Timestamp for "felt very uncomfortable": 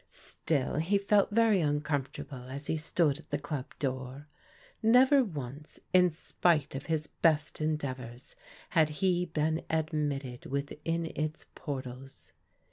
0.97-2.45